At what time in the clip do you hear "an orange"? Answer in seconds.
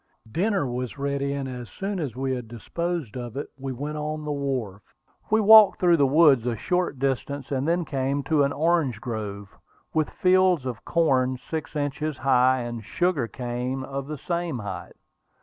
8.41-8.99